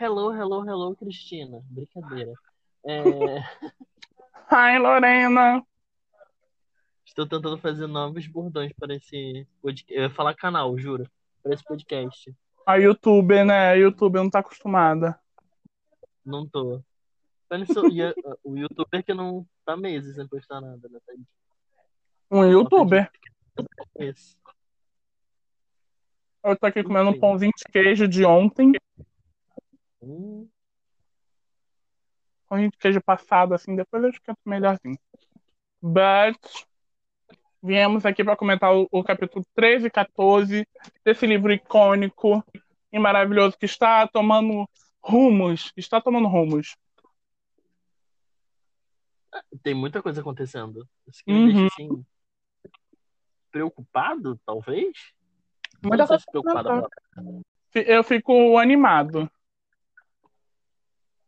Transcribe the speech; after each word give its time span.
Hello, 0.00 0.32
hello, 0.32 0.64
hello, 0.64 0.96
Cristina. 0.96 1.60
Brincadeira. 1.68 2.32
É, 2.86 3.02
Hi, 4.50 4.78
Lorena. 4.78 5.62
Estou 7.04 7.26
tentando 7.26 7.58
fazer 7.58 7.86
novos 7.86 8.26
bordões 8.26 8.72
para 8.72 8.94
esse 8.94 9.46
podcast. 9.60 9.92
Eu 9.94 10.02
ia 10.04 10.10
falar 10.10 10.34
canal, 10.34 10.78
juro. 10.78 11.04
Para 11.42 11.52
esse 11.54 11.64
podcast. 11.64 12.34
A 12.66 12.76
youtuber, 12.76 13.44
né? 13.44 13.70
A 13.70 13.74
youtuber 13.74 14.22
não 14.22 14.30
tá 14.30 14.38
acostumada. 14.38 15.18
Não 16.24 16.48
tô. 16.48 16.82
A- 17.50 18.36
O 18.44 18.56
youtuber 18.56 19.04
que 19.04 19.12
não 19.12 19.46
tá 19.66 19.76
meses 19.76 20.14
sem 20.14 20.26
postar 20.26 20.60
nada, 20.60 20.88
né? 20.88 20.98
Tá 21.06 21.12
Um 22.30 22.44
youtuber. 22.44 23.10
Esse. 23.98 24.36
Eu 26.42 26.56
tô 26.56 26.66
aqui 26.66 26.82
comendo 26.82 27.10
um 27.10 27.18
pãozinho 27.18 27.52
de 27.54 27.64
queijo 27.70 28.08
de 28.08 28.24
ontem. 28.24 28.72
Hum, 30.02 30.48
Pãozinho 32.48 32.70
de 32.70 32.78
queijo 32.78 33.00
passado, 33.00 33.54
assim. 33.54 33.76
Depois 33.76 34.02
eu 34.02 34.10
esquento 34.10 34.38
melhorzinho. 34.44 34.98
But... 35.80 36.38
Viemos 37.62 38.06
aqui 38.06 38.24
para 38.24 38.36
comentar 38.36 38.74
o, 38.74 38.88
o 38.90 39.04
capítulo 39.04 39.44
13 39.54 39.88
e 39.88 39.90
14 39.90 40.66
desse 41.04 41.26
livro 41.26 41.52
icônico 41.52 42.42
e 42.90 42.98
maravilhoso 42.98 43.58
que 43.58 43.66
está 43.66 44.08
tomando 44.08 44.66
rumos. 45.02 45.70
Está 45.76 46.00
tomando 46.00 46.26
rumos. 46.26 46.74
tem 49.62 49.74
muita 49.74 50.02
coisa 50.02 50.20
acontecendo. 50.20 50.88
Isso 51.06 51.22
que 51.24 51.32
me 51.32 51.38
Uhum. 51.38 51.46
deixa 51.46 51.66
assim. 51.66 52.04
Preocupado, 53.50 54.40
talvez? 54.46 55.12
Muita 55.82 56.06
coisa 56.06 56.20
se 56.20 56.30
preocupado 56.30 56.68
pra 56.68 56.76
agora. 56.78 56.90
Eu 57.74 58.02
fico 58.02 58.58
animado. 58.58 59.30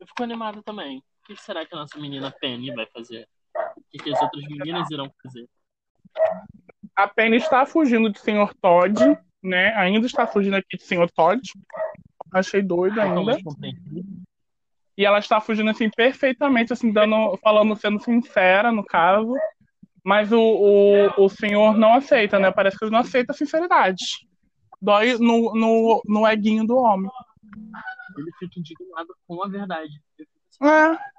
Eu 0.02 0.06
fico 0.08 0.24
animado 0.24 0.64
também. 0.64 0.98
O 0.98 1.26
que 1.28 1.40
será 1.40 1.64
que 1.64 1.72
a 1.72 1.78
nossa 1.78 1.96
menina 1.96 2.34
Penny 2.40 2.74
vai 2.74 2.86
fazer? 2.86 3.28
O 3.54 3.82
que, 3.88 3.98
que 3.98 4.12
as 4.12 4.20
outras 4.20 4.42
meninas 4.46 4.90
irão 4.90 5.08
fazer? 5.22 5.48
A 6.96 7.06
Penny 7.06 7.36
está 7.36 7.64
fugindo 7.64 8.10
de 8.10 8.18
Sr. 8.18 8.52
Todd, 8.60 8.98
né? 9.40 9.72
Ainda 9.76 10.04
está 10.04 10.26
fugindo 10.26 10.56
aqui 10.56 10.76
de 10.76 10.82
Sr. 10.82 11.08
Todd. 11.14 11.40
Achei 12.32 12.60
doido 12.62 13.00
ainda. 13.00 13.38
E 14.98 15.06
ela 15.06 15.20
está 15.20 15.40
fugindo 15.40 15.70
assim 15.70 15.88
perfeitamente, 15.88 16.72
assim, 16.72 16.90
dando, 16.90 17.38
falando, 17.38 17.76
sendo 17.76 18.02
sincera, 18.02 18.72
no 18.72 18.84
caso. 18.84 19.32
Mas 20.02 20.32
o, 20.32 20.40
o, 20.40 21.26
o 21.26 21.28
senhor 21.28 21.78
não 21.78 21.94
aceita, 21.94 22.40
né? 22.40 22.50
Parece 22.50 22.76
que 22.76 22.84
ele 22.84 22.90
não 22.90 22.98
aceita 22.98 23.30
a 23.30 23.36
sinceridade. 23.36 24.26
Dói 24.80 25.16
no, 25.16 25.54
no, 25.54 26.02
no 26.04 26.26
eguinho 26.26 26.66
do 26.66 26.76
homem. 26.76 27.08
Ele 28.16 28.32
fica 28.38 28.58
indignado 28.58 29.16
com 29.26 29.42
a 29.42 29.48
verdade. 29.48 30.02
Eu 30.18 30.26
assim, 30.50 30.98
É. 30.98 31.12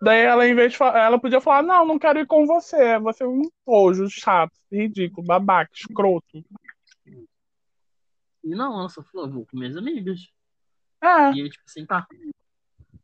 Daí 0.00 0.20
ela, 0.20 0.46
em 0.46 0.54
vez 0.54 0.72
de 0.72 0.78
falar, 0.78 1.04
ela 1.04 1.18
podia 1.18 1.40
falar, 1.40 1.62
não, 1.62 1.86
não 1.86 1.98
quero 1.98 2.18
ir 2.18 2.26
com 2.26 2.46
você. 2.46 2.98
Você 2.98 3.24
é 3.24 3.26
um 3.26 3.42
tojo, 3.64 4.08
chato, 4.10 4.52
ridículo, 4.70 5.26
babaca, 5.26 5.70
escroto. 5.74 6.44
E 8.44 8.54
não, 8.54 8.78
ela 8.78 8.88
só 8.88 9.02
falou, 9.02 9.30
vou 9.30 9.46
com 9.46 9.56
minhas 9.58 9.76
amigas. 9.76 10.28
É. 11.02 11.32
E 11.32 11.42
aí, 11.42 11.50
tipo 11.50 11.64
assim, 11.66 11.84
tá. 11.86 12.06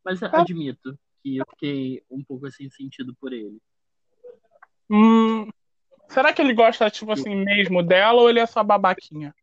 Mas 0.04 0.20
eu 0.20 0.30
Tá. 0.30 0.40
admito 0.40 0.98
que 1.22 1.36
eu 1.38 1.44
fiquei 1.50 2.02
um 2.10 2.22
pouco 2.22 2.46
assim 2.46 2.68
sentido 2.70 3.14
por 3.20 3.32
ele. 3.32 3.58
Hum, 4.90 5.48
será 6.08 6.32
que 6.32 6.42
ele 6.42 6.52
gosta, 6.52 6.90
tipo 6.90 7.10
assim, 7.12 7.34
mesmo 7.34 7.82
dela 7.82 8.20
ou 8.20 8.28
ele 8.28 8.40
é 8.40 8.46
só 8.46 8.62
babaquinha? 8.62 9.34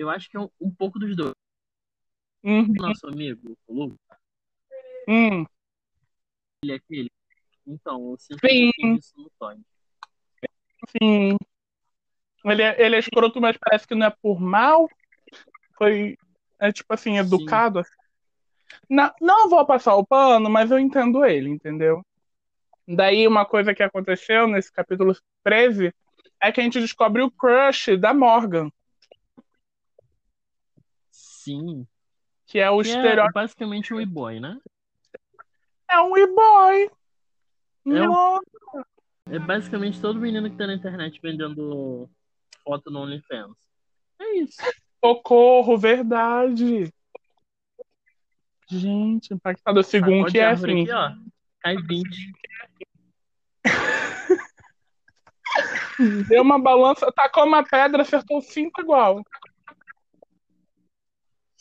Eu 0.00 0.08
acho 0.08 0.30
que 0.30 0.36
é 0.36 0.40
um, 0.40 0.48
um 0.58 0.70
pouco 0.70 0.98
dos 0.98 1.14
dois. 1.14 1.34
Uhum, 2.42 2.72
Nosso 2.78 3.06
amigo, 3.06 3.54
o 3.66 3.74
Lu, 3.74 4.00
hum, 5.06 5.44
ele 6.62 6.72
é 6.72 6.76
aquele. 6.76 7.10
Então, 7.66 8.10
eu 8.10 8.18
sinto 8.18 8.40
Sim. 8.46 8.70
um 8.82 8.94
isso 8.96 9.12
no 9.18 9.30
Tony. 9.38 9.62
sim. 10.88 11.36
Ele 12.44 12.62
é, 12.62 12.82
ele 12.82 12.96
é 12.96 12.98
escroto, 12.98 13.40
mas 13.40 13.58
parece 13.58 13.86
que 13.86 13.94
não 13.94 14.06
é 14.06 14.10
por 14.22 14.40
mal. 14.40 14.88
Foi, 15.76 16.16
é 16.58 16.72
tipo 16.72 16.92
assim, 16.94 17.18
educado. 17.18 17.82
Não, 18.88 19.12
não 19.20 19.50
vou 19.50 19.66
passar 19.66 19.94
o 19.96 20.06
pano, 20.06 20.48
mas 20.48 20.70
eu 20.70 20.78
entendo 20.78 21.24
ele, 21.24 21.50
entendeu? 21.50 22.02
Daí 22.88 23.28
uma 23.28 23.44
coisa 23.44 23.74
que 23.74 23.82
aconteceu 23.82 24.48
nesse 24.48 24.72
capítulo 24.72 25.14
13 25.44 25.92
é 26.42 26.50
que 26.50 26.60
a 26.60 26.64
gente 26.64 26.80
descobre 26.80 27.20
o 27.20 27.30
crush 27.30 27.96
da 27.98 28.14
Morgan, 28.14 28.70
Sim. 31.44 31.86
que 32.46 32.58
é 32.58 32.68
o 32.70 32.80
Que 32.82 32.88
é 32.90 32.94
estereótipo. 32.96 33.32
basicamente 33.34 33.94
um 33.94 34.00
e-boy, 34.00 34.40
né? 34.40 34.58
É 35.90 36.00
um 36.00 36.16
e-boy. 36.16 36.90
um- 37.86 37.92
Nossa. 38.06 38.86
É 39.30 39.38
basicamente 39.38 40.00
todo 40.00 40.18
menino 40.20 40.50
que 40.50 40.56
tá 40.56 40.66
na 40.66 40.74
internet 40.74 41.20
vendendo 41.22 42.08
foto 42.64 42.90
no 42.90 43.00
OnlyFans. 43.02 43.56
É 44.20 44.34
isso. 44.38 44.60
Socorro, 45.04 45.78
verdade. 45.78 46.92
Gente, 48.68 49.32
impactado. 49.34 49.82
Segundo 49.82 50.30
que 50.30 50.38
é 50.38 50.46
assim. 50.48 50.82
Aqui, 50.82 50.92
ó. 50.92 51.12
Cai 51.60 51.76
20. 51.76 52.32
Deu 56.28 56.42
uma 56.42 56.58
balança, 56.58 57.10
tacou 57.12 57.44
uma 57.44 57.62
pedra, 57.62 58.02
acertou 58.02 58.40
cinco 58.40 58.80
igual. 58.80 59.22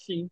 Sim. 0.10 0.28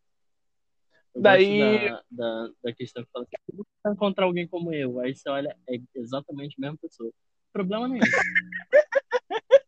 Eu 1.13 1.21
Daí- 1.21 1.89
da, 1.89 2.01
da, 2.09 2.49
da 2.63 2.73
questão 2.73 3.03
que 3.03 3.11
fala 3.11 3.25
assim, 3.25 3.35
como 3.45 3.63
você 3.63 3.79
vai 3.83 3.93
encontrar 3.93 4.25
alguém 4.25 4.47
como 4.47 4.73
eu? 4.73 4.99
Aí 4.99 5.15
você 5.15 5.29
olha, 5.29 5.55
é 5.69 5.77
exatamente 5.95 6.55
a 6.57 6.61
mesma 6.61 6.77
pessoa. 6.81 7.11
Problema 7.53 7.87
nenhum. 7.87 8.01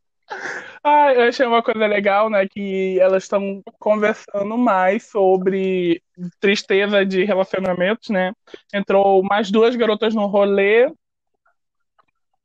Ah, 0.82 1.14
eu 1.14 1.24
achei 1.24 1.46
uma 1.46 1.62
coisa 1.62 1.86
legal, 1.88 2.30
né? 2.30 2.48
Que 2.48 2.98
elas 3.02 3.24
estão 3.24 3.62
conversando 3.80 4.58
mais 4.58 5.10
sobre 5.10 6.02
tristeza 6.40 7.06
de 7.06 7.26
relacionamentos, 7.26 8.10
né? 8.10 8.32
Entrou 8.74 9.22
mais 9.24 9.52
duas 9.52 9.76
garotas 9.76 10.16
no 10.16 10.28
rolê, 10.28 10.90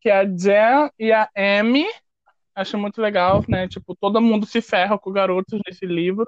que 0.01 0.09
é 0.09 0.17
a 0.17 0.25
Jen 0.25 0.91
e 0.99 1.13
a 1.13 1.29
Amy. 1.37 1.87
Acho 2.55 2.79
muito 2.79 3.01
legal, 3.01 3.43
né? 3.49 3.67
Tipo, 3.69 3.97
todo 3.97 4.21
mundo 4.21 4.47
se 4.47 4.61
ferra 4.61 4.99
com 4.99 5.11
garotos 5.11 5.59
nesse 5.67 5.87
livro. 5.87 6.27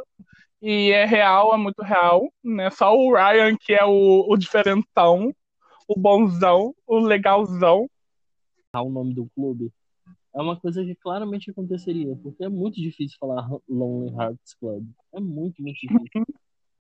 E 0.60 0.90
é 0.90 1.04
real, 1.04 1.54
é 1.54 1.56
muito 1.56 1.82
real, 1.82 2.32
né? 2.42 2.70
Só 2.70 2.96
o 2.96 3.14
Ryan, 3.14 3.56
que 3.56 3.74
é 3.74 3.84
o, 3.84 4.26
o 4.28 4.36
diferentão, 4.36 5.34
o 5.86 5.98
bonzão, 5.98 6.74
o 6.86 6.98
legalzão. 6.98 7.88
Ah, 8.72 8.82
o 8.82 8.90
nome 8.90 9.14
do 9.14 9.28
clube 9.34 9.70
é 10.36 10.42
uma 10.42 10.54
coisa 10.54 10.84
que 10.84 10.94
claramente 10.94 11.50
aconteceria, 11.50 12.14
porque 12.22 12.44
é 12.44 12.48
muito 12.48 12.78
difícil 12.78 13.16
falar 13.18 13.48
Lonely 13.66 14.14
Hearts 14.14 14.54
Club. 14.60 14.86
É 15.14 15.18
muito, 15.18 15.62
muito 15.62 15.78
difícil. 15.80 16.26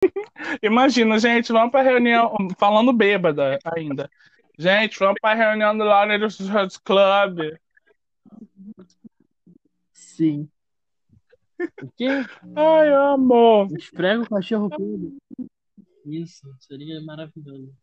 Imagina, 0.61 1.19
gente, 1.21 1.53
vamos 1.53 1.71
pra 1.71 1.81
reunião, 1.81 2.35
falando 2.59 2.93
bêbada 2.93 3.61
ainda. 3.65 4.11
Gente, 4.59 4.99
vamos 4.99 5.21
pra 5.21 5.35
reunião 5.35 5.77
do 5.79 5.85
dos 6.19 6.41
Hearts 6.41 6.77
Club. 6.79 7.57
Sim. 10.15 10.49
O 11.83 11.91
quê? 11.97 12.25
Ai, 12.55 12.95
amor. 12.95 13.67
Esfrega 13.77 14.23
o 14.23 14.29
cachorro 14.29 14.71
tudo. 14.71 15.17
Isso, 16.07 16.47
seria 16.61 17.03
maravilhoso. 17.03 17.75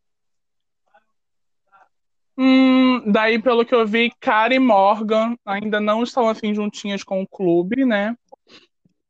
Hum, 2.38 3.12
daí, 3.12 3.38
pelo 3.42 3.66
que 3.66 3.76
eu 3.76 3.86
vi, 3.86 4.14
Cara 4.18 4.56
e 4.56 4.60
Morgan 4.60 5.36
ainda 5.46 5.82
não 5.82 6.04
estão 6.04 6.30
assim 6.30 6.56
juntinhas 6.56 7.04
com 7.04 7.22
o 7.22 7.28
clube, 7.28 7.84
né? 7.84 8.16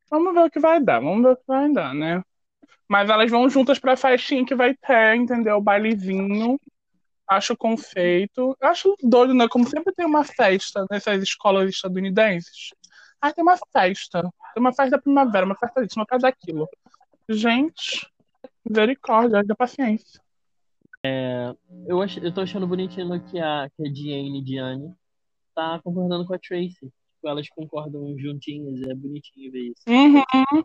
Vamos 0.09 0.33
ver 0.33 0.45
o 0.45 0.49
que 0.49 0.59
vai 0.59 0.83
dar, 0.83 0.99
vamos 0.99 1.21
ver 1.21 1.33
o 1.33 1.37
que 1.37 1.43
vai 1.47 1.71
dar, 1.71 1.93
né? 1.93 2.23
Mas 2.87 3.07
elas 3.07 3.29
vão 3.29 3.47
juntas 3.47 3.77
pra 3.77 3.95
festinha 3.95 4.43
que 4.43 4.55
vai 4.55 4.75
ter, 4.75 5.15
entendeu? 5.15 5.57
O 5.57 5.61
bailezinho. 5.61 6.59
Acho 7.29 7.53
o 7.53 7.57
conceito. 7.57 8.57
Acho 8.59 8.95
doido, 9.01 9.33
né? 9.33 9.47
Como 9.47 9.69
sempre 9.69 9.93
tem 9.93 10.05
uma 10.07 10.25
festa 10.25 10.85
nessas 10.89 11.21
escolas 11.21 11.69
estadunidenses. 11.69 12.71
Ah, 13.21 13.31
tem 13.31 13.43
uma 13.43 13.57
festa. 13.71 14.21
Tem 14.21 14.61
uma 14.61 14.73
festa 14.73 14.91
da 14.91 15.01
primavera, 15.01 15.45
uma 15.45 15.55
festa 15.55 15.85
disso, 15.85 15.99
uma 15.99 16.05
festa 16.05 16.27
daquilo. 16.27 16.67
Gente, 17.29 18.09
misericórdia, 18.67 19.39
haja 19.39 19.55
paciência. 19.55 20.19
Eu, 21.87 22.01
ach, 22.01 22.17
eu 22.17 22.33
tô 22.33 22.41
achando 22.41 22.67
bonitinho 22.67 23.19
que 23.25 23.39
a, 23.39 23.69
que 23.75 23.87
a 23.87 23.91
Diane 23.91 24.43
Diane 24.43 24.93
tá 25.55 25.79
concordando 25.83 26.25
com 26.25 26.33
a 26.33 26.39
Tracy. 26.39 26.91
Tipo, 27.21 27.27
elas 27.27 27.47
concordam 27.49 28.17
juntinhas, 28.17 28.81
é 28.81 28.93
bonitinho 28.95 29.51
ver 29.51 29.71
isso. 29.71 29.83
Uhum. 29.87 30.63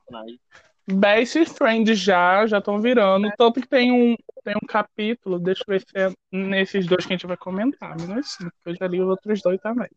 Best 0.88 1.44
Friend 1.47 1.94
já, 1.94 2.47
já 2.47 2.59
estão 2.59 2.81
virando. 2.81 3.31
Tanto 3.37 3.61
que 3.61 3.69
tem 3.69 3.93
um, 3.93 4.17
tem 4.44 4.55
um 4.55 4.67
capítulo, 4.67 5.38
deixa 5.38 5.62
eu 5.67 5.73
ver 5.73 5.81
se 5.81 5.99
é 5.99 6.12
nesses 6.32 6.87
dois 6.87 7.05
que 7.05 7.12
a 7.12 7.17
gente 7.17 7.26
vai 7.26 7.37
comentar. 7.37 7.97
Menos 8.00 8.31
cinco, 8.32 8.52
porque 8.62 8.70
eu 8.70 8.76
já 8.76 8.87
li 8.87 9.00
os 9.00 9.09
outros 9.09 9.43
dois 9.43 9.61
também. 9.61 9.88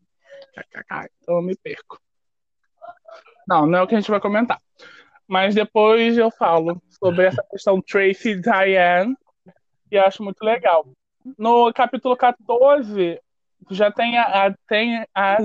Então 1.22 1.36
eu 1.36 1.42
me 1.42 1.56
perco. 1.56 1.98
Não, 3.46 3.66
não 3.66 3.78
é 3.78 3.82
o 3.82 3.86
que 3.86 3.94
a 3.94 4.00
gente 4.00 4.10
vai 4.10 4.20
comentar. 4.20 4.60
Mas 5.26 5.54
depois 5.54 6.18
eu 6.18 6.30
falo 6.30 6.82
sobre 6.90 7.26
essa 7.26 7.42
questão 7.50 7.80
Tracy 7.80 8.30
e 8.30 8.40
Diane, 8.40 9.16
que 9.88 9.96
eu 9.96 10.04
acho 10.04 10.22
muito 10.22 10.42
legal. 10.42 10.86
No 11.38 11.72
capítulo 11.72 12.16
14, 12.16 13.20
já 13.70 13.90
tem 13.90 14.18
a, 14.18 14.46
a 14.46 14.54
tem 14.66 15.04
a, 15.14 15.38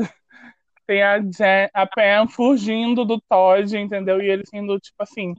tem 0.88 1.04
a, 1.04 1.20
Jen, 1.20 1.70
a 1.74 1.86
Pam 1.86 2.28
fugindo 2.28 3.06
do 3.06 3.20
Todd, 3.22 3.78
entendeu? 3.78 4.22
E 4.22 4.30
ele 4.30 4.46
sendo 4.46 4.80
tipo 4.80 5.02
assim: 5.02 5.36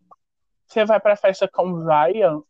Você 0.66 0.84
vai 0.84 1.00
pra 1.00 1.16
festa 1.16 1.48
com 1.48 1.70
o 1.70 1.84
Ryan? 1.84 2.40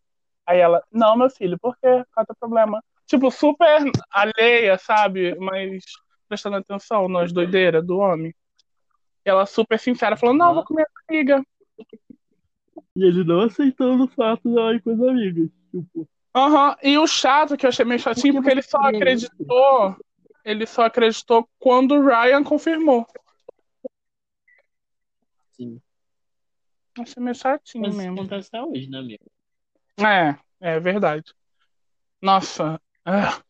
Aí 0.47 0.59
ela: 0.59 0.83
Não, 0.93 1.17
meu 1.17 1.31
filho, 1.31 1.59
por 1.59 1.77
quê? 1.77 2.05
Qual 2.13 2.27
é 2.29 2.33
o 2.33 2.37
problema? 2.37 2.83
Tipo, 3.07 3.31
super 3.31 3.85
alheia, 4.11 4.79
sabe? 4.79 5.37
Mas 5.39 5.85
prestando 6.29 6.57
atenção 6.57 7.09
nas 7.09 7.33
doideiras 7.33 7.87
do 7.87 7.99
homem. 7.99 8.35
E 9.27 9.29
ela 9.29 9.45
super 9.45 9.79
sincera, 9.79 10.17
falou: 10.17 10.35
Não, 10.35 10.55
vou 10.55 10.65
comer 10.65 10.87
com 10.87 11.13
amiga. 11.13 11.45
E 12.95 13.05
ele 13.05 13.25
não 13.25 13.41
aceitando 13.41 14.05
o 14.05 14.09
fato 14.09 14.49
dela 14.55 14.75
ir 14.75 14.81
com 14.81 14.91
as 14.91 15.01
amigas. 15.01 15.51
Tipo. 15.73 16.09
Aham, 16.35 16.69
uhum. 16.69 16.77
e 16.83 16.99
o 16.99 17.07
chato 17.07 17.57
que 17.57 17.67
eu 17.67 17.69
achei 17.69 17.85
meio 17.85 17.99
chatinho, 17.99 18.35
porque 18.35 18.51
ele 18.51 18.63
só 18.63 18.79
acreditou. 18.79 19.97
Ele 20.45 20.65
só 20.65 20.85
acreditou 20.85 21.49
quando 21.59 21.97
o 21.97 22.07
Ryan 22.07 22.45
confirmou. 22.45 23.05
Sim. 25.53 25.81
Achei 27.01 27.23
meio 27.23 27.35
chatinho 27.35 27.83
Mas 27.83 27.97
mesmo. 27.97 28.21
acontece 28.21 28.49
até 28.49 28.63
hoje, 28.63 28.89
né, 28.89 28.99
amigo? 28.99 29.25
É, 29.99 30.37
é 30.61 30.79
verdade. 30.79 31.35
Nossa, 32.23 32.81
ah, 33.05 33.43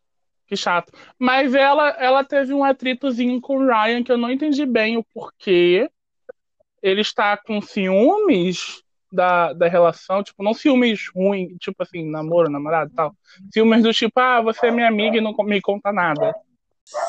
que 0.46 0.56
chato. 0.56 0.93
Mas 1.19 1.54
ela, 1.54 1.90
ela 1.90 2.25
teve 2.25 2.54
um 2.54 2.64
atritozinho 2.64 3.40
com 3.40 3.56
o 3.56 3.66
Ryan 3.66 4.02
que 4.02 4.12
eu 4.12 4.16
não 4.16 4.31
entendi 4.31 4.64
bem 4.64 4.96
o 4.96 5.04
porquê. 5.04 5.90
Ele 6.82 7.00
está 7.00 7.37
com 7.37 7.60
ciúmes 7.60 8.82
da, 9.10 9.52
da 9.52 9.69
relação, 9.69 10.22
tipo, 10.22 10.43
não 10.43 10.54
ciúmes 10.54 11.08
ruins, 11.14 11.56
tipo 11.58 11.82
assim, 11.82 12.08
namoro, 12.08 12.50
namorado 12.50 12.90
e 12.93 12.94
tal. 12.94 13.14
Ciúmes 13.52 13.82
do 13.82 13.93
tipo, 13.93 14.19
ah, 14.20 14.40
você 14.40 14.69
é 14.69 14.70
minha 14.70 14.88
amiga 14.88 15.16
e 15.16 15.20
não 15.20 15.34
me 15.44 15.60
conta 15.60 15.93
nada. 15.93 16.34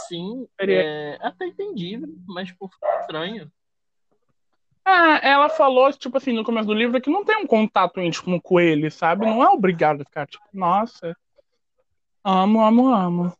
Sim, 0.07 0.47
é 0.59 1.17
até 1.21 1.45
entendível, 1.45 2.09
mas 2.27 2.51
por 2.53 2.71
estranho. 3.01 3.51
Ah, 4.83 5.19
ela 5.21 5.49
falou, 5.49 5.91
tipo 5.91 6.17
assim, 6.17 6.31
no 6.31 6.45
começo 6.45 6.65
do 6.65 6.73
livro, 6.73 6.99
que 7.01 7.09
não 7.09 7.25
tem 7.25 7.35
um 7.35 7.45
contato 7.45 7.99
íntimo 7.99 8.41
com 8.41 8.59
ele, 8.59 8.89
sabe? 8.89 9.25
Não 9.25 9.43
é 9.43 9.49
obrigado 9.49 10.01
a 10.01 10.05
ficar, 10.05 10.25
tipo, 10.25 10.45
nossa, 10.53 11.15
amo, 12.23 12.63
amo, 12.63 12.87
amo. 12.87 13.37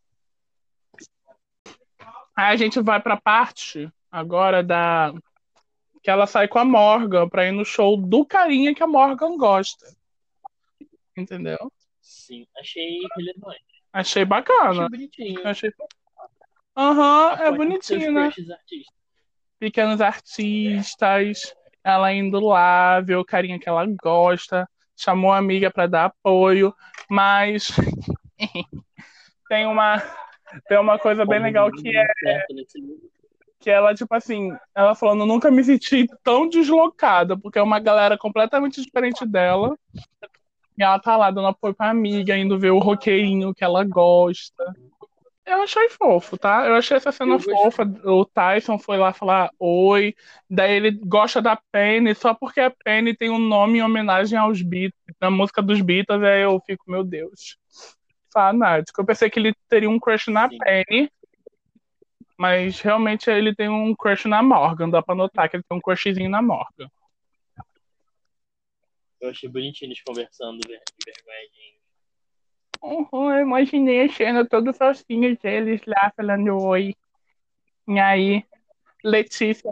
Aí 2.36 2.54
a 2.54 2.56
gente 2.56 2.80
vai 2.82 3.02
pra 3.02 3.18
parte 3.18 3.92
agora 4.12 4.64
da. 4.64 5.14
Que 6.04 6.10
ela 6.12 6.28
sai 6.28 6.48
com 6.48 6.60
a 6.60 6.66
Morgan 6.66 7.28
pra 7.28 7.48
ir 7.48 7.52
no 7.52 7.66
show 7.66 7.98
do 7.98 8.26
carinha 8.26 8.74
que 8.76 8.84
a 8.84 8.88
Morgan 8.88 9.36
gosta. 9.38 9.86
Entendeu? 11.16 11.72
Sim, 12.00 12.46
achei 12.58 13.00
relevante. 13.18 13.64
Achei 13.92 14.24
bacana. 14.24 14.86
Achei 14.86 14.90
bonitinho. 14.90 15.48
Achei. 15.48 15.72
Aham, 16.76 17.32
é 17.32 17.48
Apoie 17.48 17.58
bonitinho, 17.58 18.12
né? 18.12 18.26
artistas. 18.26 18.58
pequenos 19.60 20.00
artistas, 20.00 21.56
ela 21.84 22.14
indo 22.14 22.40
lá, 22.40 23.02
ver 23.02 23.16
o 23.16 23.26
carinha 23.26 23.60
que 23.60 23.68
ela 23.68 23.86
gosta, 24.04 24.70
chamou 24.96 25.32
a 25.32 25.38
amiga 25.38 25.72
para 25.72 25.88
dar 25.88 26.06
apoio, 26.06 26.76
mas 27.10 27.72
tem 29.50 29.66
uma 29.66 30.02
tem 30.68 30.78
uma 30.78 30.98
coisa 30.98 31.26
bem 31.26 31.42
legal 31.42 31.72
que 31.72 31.96
é 31.96 32.08
que 33.60 33.70
ela 33.70 33.94
tipo 33.94 34.14
assim, 34.14 34.56
ela 34.76 34.96
falando 34.96 35.26
nunca 35.26 35.50
me 35.50 35.64
senti 35.64 36.08
tão 36.24 36.48
deslocada, 36.48 37.38
porque 37.38 37.60
é 37.60 37.62
uma 37.62 37.80
galera 37.80 38.18
completamente 38.18 38.82
diferente 38.82 39.26
dela. 39.26 39.78
E 40.78 40.84
ela 40.84 41.00
tá 41.00 41.18
lá 41.18 41.32
dando 41.32 41.48
apoio 41.48 41.74
pra 41.74 41.90
amiga, 41.90 42.38
indo 42.38 42.60
ver 42.60 42.70
o 42.70 42.78
roqueirinho 42.78 43.54
que 43.54 43.64
ela 43.64 43.84
gosta. 43.84 44.64
Eu 45.44 45.62
achei 45.64 45.90
fofo, 45.90 46.38
tá? 46.38 46.68
Eu 46.68 46.76
achei 46.76 46.98
essa 46.98 47.12
cena 47.12 47.40
fofa. 47.40 47.84
O 48.04 48.26
Tyson 48.26 48.78
foi 48.78 48.98
lá 48.98 49.14
falar 49.14 49.50
oi. 49.58 50.14
Daí 50.48 50.74
ele 50.74 50.92
gosta 50.92 51.42
da 51.42 51.58
Penny 51.72 52.14
só 52.14 52.34
porque 52.34 52.60
a 52.60 52.70
Penny 52.70 53.16
tem 53.16 53.30
um 53.30 53.40
nome 53.40 53.80
em 53.80 53.82
homenagem 53.82 54.38
aos 54.38 54.62
Beatles, 54.62 54.94
na 55.20 55.32
música 55.32 55.62
dos 55.62 55.82
Beatles. 55.82 56.22
Aí 56.22 56.44
eu 56.44 56.62
fico, 56.66 56.84
meu 56.92 57.04
Deus, 57.04 57.58
fanático. 58.38 59.02
Eu 59.02 59.06
pensei 59.06 59.32
que 59.32 59.40
ele 59.40 59.56
teria 59.68 59.90
um 59.90 60.00
crush 60.00 60.28
na 60.28 60.48
Sim. 60.48 60.60
Penny, 60.60 61.12
mas 62.38 62.80
realmente 62.80 63.32
ele 63.32 63.56
tem 63.56 63.68
um 63.68 63.96
crush 63.96 64.26
na 64.28 64.44
Morgan. 64.44 64.92
Dá 64.92 65.02
pra 65.02 65.16
notar 65.16 65.50
que 65.50 65.56
ele 65.56 65.64
tem 65.68 65.76
um 65.76 65.82
crushzinho 65.82 66.30
na 66.30 66.40
Morgan. 66.40 66.88
Eu 69.20 69.32
achei 69.32 69.50
bonitinho 69.50 69.90
eles 69.90 70.04
conversando 70.04 70.60
ver- 70.68 70.84
de 71.00 71.12
vergonha. 71.12 71.78
Uhum, 72.80 73.32
eu 73.34 73.40
imaginei 73.40 74.06
a 74.06 74.14
cena 74.14 74.48
todos 74.48 74.78
sozinhos 74.78 75.36
deles 75.40 75.82
lá 75.88 76.14
falando 76.16 76.62
oi. 76.62 76.94
E 77.88 78.00
aí, 78.00 78.46
Letícia 79.04 79.72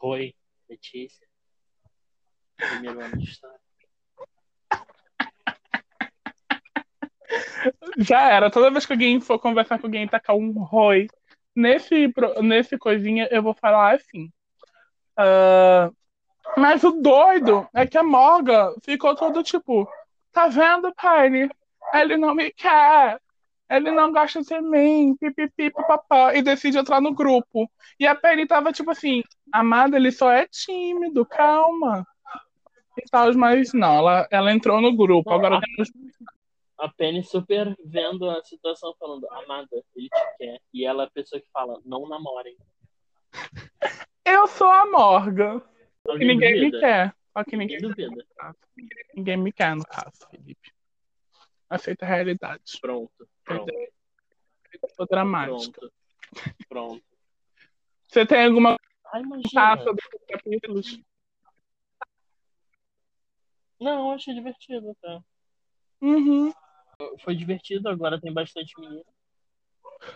Oi, 0.00 0.34
Letícia. 0.70 1.28
Primeiro 2.56 3.04
ano 3.04 3.18
de 3.18 3.24
história. 3.28 3.61
Já 7.98 8.30
era. 8.30 8.50
Toda 8.50 8.70
vez 8.70 8.86
que 8.86 8.92
alguém 8.92 9.20
for 9.20 9.38
conversar 9.38 9.78
com 9.78 9.86
alguém 9.86 10.04
e 10.04 10.08
tacar 10.08 10.36
um 10.36 10.52
Roy 10.52 11.08
nesse, 11.54 12.12
nesse 12.42 12.78
coisinha, 12.78 13.28
eu 13.30 13.42
vou 13.42 13.54
falar 13.54 13.94
assim. 13.94 14.30
Ah, 15.16 15.90
mas 16.56 16.82
o 16.84 16.92
doido 16.92 17.68
é 17.74 17.86
que 17.86 17.98
a 17.98 18.02
Morgan 18.02 18.74
ficou 18.84 19.14
todo 19.14 19.42
tipo: 19.42 19.88
tá 20.32 20.48
vendo, 20.48 20.92
Penny? 20.94 21.48
Ele 21.94 22.16
não 22.16 22.34
me 22.34 22.50
quer. 22.52 23.20
Ele 23.70 23.90
não 23.90 24.12
gosta 24.12 24.42
de 24.42 24.60
mim, 24.60 25.16
pipipi, 25.18 25.70
papapá, 25.70 26.34
e 26.34 26.42
decide 26.42 26.76
entrar 26.76 27.00
no 27.00 27.14
grupo. 27.14 27.70
E 27.98 28.06
a 28.06 28.14
Penny 28.14 28.46
tava 28.46 28.72
tipo 28.72 28.90
assim: 28.90 29.22
amada, 29.52 29.96
ele 29.96 30.12
só 30.12 30.30
é 30.30 30.46
tímido, 30.46 31.24
calma. 31.24 32.06
E 32.98 33.02
tal, 33.10 33.32
mas 33.34 33.72
não, 33.72 33.96
ela, 33.98 34.28
ela 34.30 34.52
entrou 34.52 34.80
no 34.80 34.94
grupo. 34.94 35.32
Agora 35.32 35.56
a- 35.56 35.60
temos 35.60 35.90
A 36.82 36.88
Penny 36.88 37.22
super 37.22 37.76
vendo 37.84 38.28
a 38.28 38.42
situação, 38.42 38.92
falando, 38.98 39.24
amada, 39.30 39.68
ele 39.94 40.08
te 40.08 40.36
quer. 40.36 40.60
E 40.74 40.84
ela 40.84 41.04
é 41.04 41.06
a 41.06 41.10
pessoa 41.10 41.40
que 41.40 41.48
fala, 41.52 41.80
não 41.84 42.08
namorem. 42.08 42.56
Eu 44.24 44.48
sou 44.48 44.66
a 44.66 44.84
Morgan. 44.90 45.62
E 46.04 46.10
Alguém 46.10 46.26
ninguém 46.26 46.54
me 46.54 46.58
duvida? 46.72 46.80
quer. 46.80 47.16
Só 47.32 47.44
que 47.44 47.56
Ninguém 47.56 47.80
ninguém, 47.80 48.08
duvida. 48.10 48.26
ninguém 49.14 49.36
me 49.36 49.52
quer, 49.52 49.76
no 49.76 49.84
caso, 49.84 50.26
Felipe. 50.28 50.72
Aceita 51.70 52.04
a 52.04 52.08
realidade. 52.08 52.80
Pronto, 52.80 53.28
pronto, 53.44 53.72
sou 54.96 55.06
dramática. 55.06 55.78
pronto. 55.80 55.94
Pronto. 56.68 57.04
Você 58.08 58.26
tem 58.26 58.44
alguma 58.46 58.76
Ah, 59.06 59.20
imagina. 59.20 59.76
coisa 59.76 59.84
sobre 59.84 60.04
esses 60.04 60.26
capítulos? 60.26 61.00
Não, 63.80 64.08
eu 64.08 64.14
achei 64.16 64.34
divertido, 64.34 64.96
tá? 65.00 65.22
Uhum. 66.00 66.52
Foi 67.22 67.34
divertido, 67.34 67.88
agora 67.88 68.20
tem 68.20 68.32
bastante 68.32 68.78
menino 68.80 69.04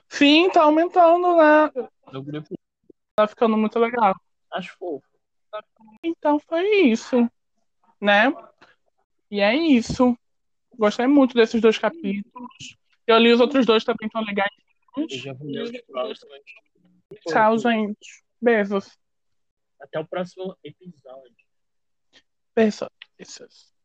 Sim, 0.08 0.50
tá 0.50 0.62
aumentando, 0.62 1.36
né? 1.36 1.70
grupo. 2.22 2.54
Tá 3.14 3.26
ficando 3.26 3.56
muito 3.56 3.78
legal. 3.78 4.14
Acho 4.50 4.76
fofo. 4.76 5.06
Então 6.02 6.38
foi 6.40 6.68
isso, 6.82 7.30
né? 8.00 8.32
E 9.30 9.40
é 9.40 9.54
isso. 9.54 10.16
Gostei 10.76 11.06
muito 11.06 11.34
desses 11.34 11.60
dois 11.60 11.78
capítulos. 11.78 12.76
Eu 13.06 13.18
li 13.18 13.32
os 13.32 13.40
outros 13.40 13.64
dois 13.64 13.84
também, 13.84 14.08
tão 14.10 14.22
legais. 14.22 14.50
Eu 14.96 15.08
já 15.08 15.32
vou 15.32 15.48
ler 15.48 15.62
os 15.62 15.80
próximos. 15.82 16.38
Tchau, 17.26 17.58
gente. 17.58 18.24
Beijos. 18.40 18.98
Até 19.80 19.98
o 19.98 20.06
próximo 20.06 20.56
episódio. 20.62 21.34
Beijos. 22.54 23.75